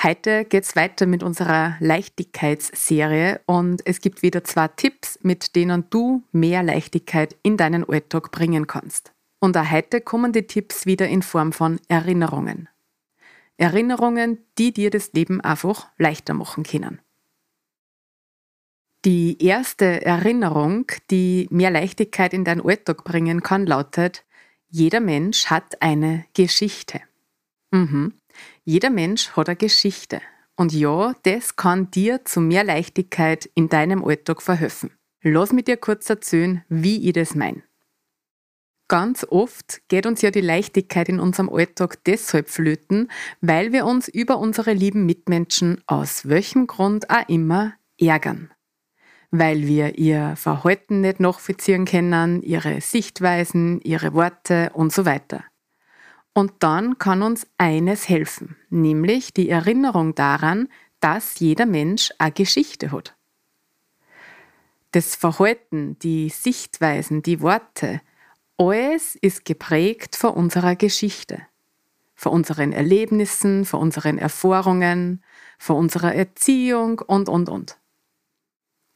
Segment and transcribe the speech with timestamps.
[0.00, 6.24] Heute geht's weiter mit unserer Leichtigkeitsserie und es gibt wieder zwei Tipps, mit denen du
[6.32, 9.12] mehr Leichtigkeit in deinen Alltag bringen kannst.
[9.38, 12.68] Und auch heute kommen die Tipps wieder in Form von Erinnerungen.
[13.56, 17.00] Erinnerungen, die dir das Leben einfach leichter machen können.
[19.04, 24.24] Die erste Erinnerung, die mehr Leichtigkeit in deinen Alltag bringen kann, lautet,
[24.68, 27.00] jeder Mensch hat eine Geschichte.
[27.72, 28.12] Mhm.
[28.64, 30.20] Jeder Mensch hat eine Geschichte.
[30.56, 34.90] Und ja, das kann dir zu mehr Leichtigkeit in deinem Alltag verhelfen.
[35.22, 37.62] Lass mich dir kurz erzählen, wie ich das meine.
[38.88, 44.06] Ganz oft geht uns ja die Leichtigkeit in unserem Alltag deshalb flöten, weil wir uns
[44.08, 48.50] über unsere lieben Mitmenschen aus welchem Grund auch immer ärgern.
[49.30, 55.42] Weil wir ihr Verhalten nicht nachvollziehen können, ihre Sichtweisen, ihre Worte und so weiter.
[56.34, 60.68] Und dann kann uns eines helfen, nämlich die Erinnerung daran,
[61.00, 63.14] dass jeder Mensch eine Geschichte hat.
[64.92, 68.00] Das Verhalten, die Sichtweisen, die Worte,
[68.56, 71.42] alles ist geprägt von unserer Geschichte,
[72.14, 75.22] von unseren Erlebnissen, von unseren Erfahrungen,
[75.58, 77.78] von unserer Erziehung und, und, und.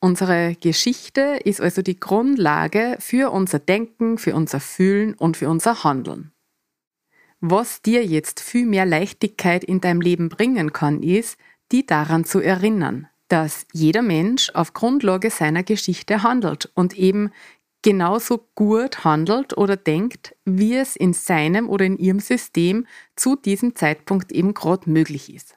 [0.00, 5.82] Unsere Geschichte ist also die Grundlage für unser Denken, für unser Fühlen und für unser
[5.82, 6.32] Handeln.
[7.40, 11.38] Was dir jetzt viel mehr Leichtigkeit in deinem Leben bringen kann, ist,
[11.70, 17.30] die daran zu erinnern, dass jeder Mensch auf Grundlage seiner Geschichte handelt und eben
[17.82, 23.74] genauso gut handelt oder denkt, wie es in seinem oder in ihrem System zu diesem
[23.76, 25.56] Zeitpunkt eben gerade möglich ist.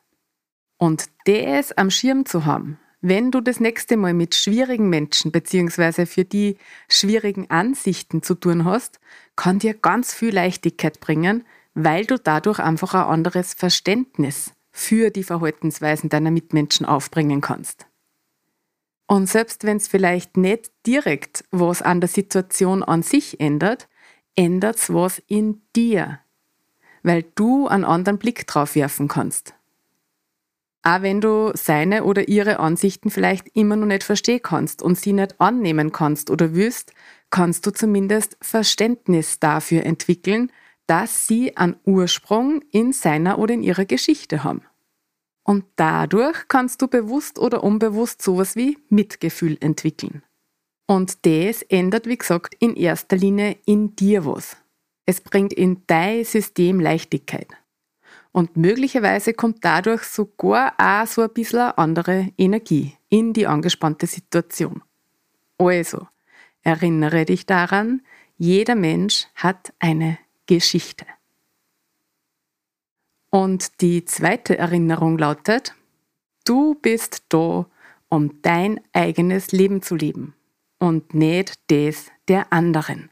[0.78, 6.06] Und das am Schirm zu haben, wenn du das nächste Mal mit schwierigen Menschen bzw.
[6.06, 6.58] für die
[6.90, 9.00] schwierigen Ansichten zu tun hast,
[9.36, 11.46] kann dir ganz viel Leichtigkeit bringen,
[11.84, 17.86] weil du dadurch einfach ein anderes Verständnis für die Verhaltensweisen deiner Mitmenschen aufbringen kannst.
[19.08, 23.88] Und selbst wenn es vielleicht nicht direkt was an der Situation an sich ändert,
[24.36, 26.20] ändert es was in dir,
[27.02, 29.56] weil du einen anderen Blick drauf werfen kannst.
[30.84, 35.14] Auch wenn du seine oder ihre Ansichten vielleicht immer noch nicht verstehen kannst und sie
[35.14, 36.94] nicht annehmen kannst oder willst,
[37.30, 40.52] kannst du zumindest Verständnis dafür entwickeln,
[40.90, 44.64] dass sie einen Ursprung in seiner oder in ihrer Geschichte haben.
[45.44, 50.24] Und dadurch kannst du bewusst oder unbewusst sowas wie Mitgefühl entwickeln.
[50.88, 54.58] Und das ändert, wie gesagt, in erster Linie in dir was.
[55.06, 57.50] Es bringt in dein System Leichtigkeit.
[58.32, 64.82] Und möglicherweise kommt dadurch sogar auch so ein bisschen andere Energie in die angespannte Situation.
[65.60, 66.08] Also,
[66.64, 68.02] erinnere dich daran,
[68.38, 70.18] jeder Mensch hat eine
[70.50, 71.06] Geschichte.
[73.30, 75.76] Und die zweite Erinnerung lautet,
[76.44, 77.68] du bist da,
[78.10, 80.34] um dein eigenes Leben zu leben
[80.80, 83.12] und nicht das der anderen.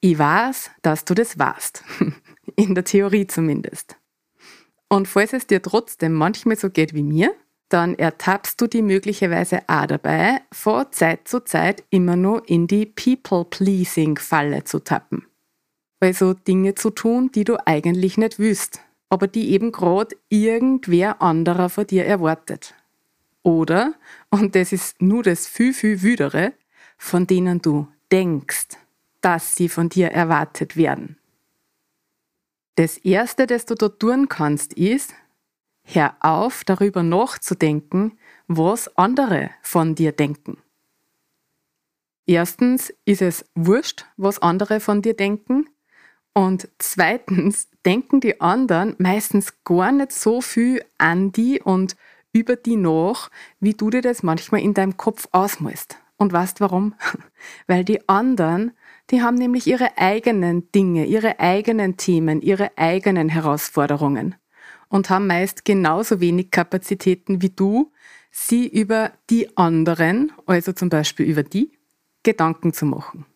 [0.00, 1.84] Ich weiß, dass du das warst,
[2.56, 3.96] in der Theorie zumindest.
[4.88, 7.34] Und falls es dir trotzdem manchmal so geht wie mir,
[7.68, 12.86] dann ertappst du die möglicherweise auch dabei, vor Zeit zu Zeit immer nur in die
[12.86, 15.26] People-Pleasing-Falle zu tappen
[16.02, 21.68] also Dinge zu tun, die du eigentlich nicht willst, aber die eben gerade irgendwer anderer
[21.68, 22.74] von dir erwartet.
[23.44, 23.94] Oder,
[24.28, 26.54] und das ist nur das viel, viel wüdere,
[26.98, 28.68] von denen du denkst,
[29.20, 31.18] dass sie von dir erwartet werden.
[32.74, 35.14] Das Erste, das du dort tun kannst, ist,
[35.84, 38.18] hör auf, darüber nachzudenken,
[38.48, 40.58] was andere von dir denken.
[42.26, 45.68] Erstens ist es wurscht, was andere von dir denken,
[46.34, 51.96] und zweitens denken die anderen meistens gar nicht so viel an die und
[52.32, 53.30] über die nach,
[53.60, 55.98] wie du dir das manchmal in deinem Kopf ausmalst.
[56.16, 56.94] Und weißt warum?
[57.66, 58.72] Weil die anderen,
[59.10, 64.36] die haben nämlich ihre eigenen Dinge, ihre eigenen Themen, ihre eigenen Herausforderungen
[64.88, 67.92] und haben meist genauso wenig Kapazitäten wie du,
[68.30, 71.72] sie über die anderen, also zum Beispiel über die,
[72.22, 73.26] Gedanken zu machen.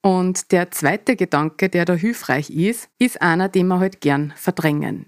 [0.00, 5.06] Und der zweite Gedanke, der da hilfreich ist, ist einer, den wir halt gern verdrängen.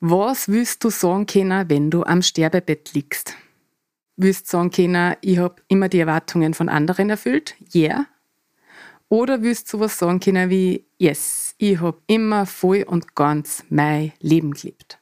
[0.00, 3.36] Was willst du sagen können, wenn du am Sterbebett liegst?
[4.16, 7.54] Willst du sagen können, ich habe immer die Erwartungen von anderen erfüllt?
[7.74, 8.06] Yeah.
[9.10, 14.12] Oder willst du was sagen können wie, yes, ich habe immer voll und ganz mein
[14.20, 14.98] Leben gelebt?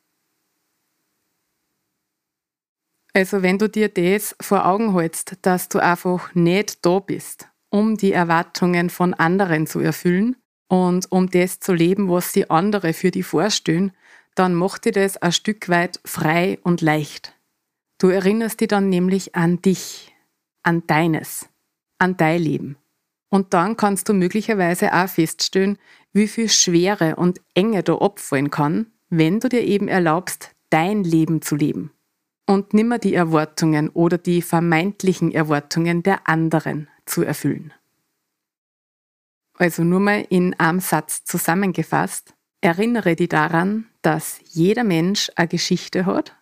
[3.12, 7.96] Also wenn du dir das vor Augen hältst, dass du einfach nicht da bist, um
[7.96, 10.34] die Erwartungen von anderen zu erfüllen
[10.68, 13.92] und um das zu leben, was die andere für dich vorstellen,
[14.34, 17.34] dann macht dir das ein Stück weit frei und leicht.
[17.98, 20.12] Du erinnerst dich dann nämlich an dich,
[20.64, 21.48] an deines,
[21.98, 22.76] an dein Leben.
[23.30, 25.78] Und dann kannst du möglicherweise auch feststellen,
[26.12, 31.42] wie viel Schwere und Enge da abfallen kann, wenn du dir eben erlaubst, dein Leben
[31.42, 31.92] zu leben
[32.48, 37.72] und nimmer die Erwartungen oder die vermeintlichen Erwartungen der anderen zu erfüllen.
[39.54, 46.06] Also nur mal in einem Satz zusammengefasst, erinnere dich daran, dass jeder Mensch eine Geschichte
[46.06, 46.36] hat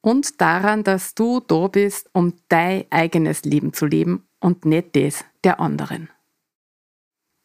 [0.00, 5.24] und daran, dass du da bist, um dein eigenes Leben zu leben und nicht das
[5.44, 6.08] der anderen.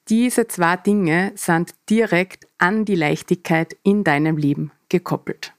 [0.08, 5.55] Diese zwei Dinge sind direkt an die Leichtigkeit in deinem Leben gekoppelt.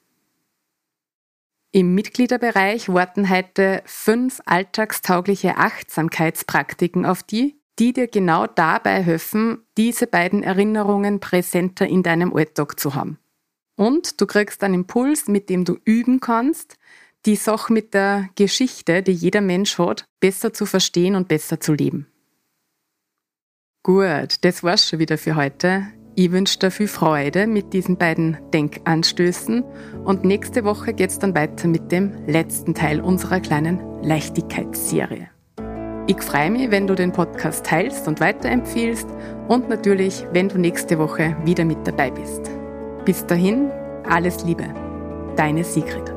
[1.77, 10.07] Im Mitgliederbereich warten heute fünf alltagstaugliche Achtsamkeitspraktiken auf die, die dir genau dabei helfen, diese
[10.07, 13.19] beiden Erinnerungen präsenter in deinem Alltag zu haben.
[13.77, 16.77] Und du kriegst einen Impuls, mit dem du üben kannst,
[17.27, 21.75] die Sache mit der Geschichte, die jeder Mensch hat, besser zu verstehen und besser zu
[21.75, 22.07] leben.
[23.83, 25.89] Gut, das war's schon wieder für heute.
[26.19, 29.63] Ich wünsche dir viel Freude mit diesen beiden Denkanstößen
[30.03, 35.29] und nächste Woche geht's dann weiter mit dem letzten Teil unserer kleinen Leichtigkeitsserie.
[36.07, 39.07] Ich freue mich, wenn du den Podcast teilst und weiterempfiehlst
[39.49, 42.51] und natürlich, wenn du nächste Woche wieder mit dabei bist.
[43.05, 43.71] Bis dahin,
[44.09, 44.65] alles Liebe.
[45.37, 46.16] Deine Sigrid.